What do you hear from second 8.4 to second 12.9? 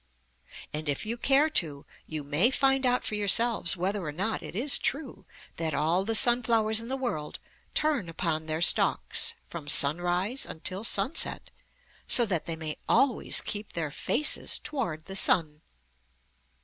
their stalks, from sunrise until sunset, so that they may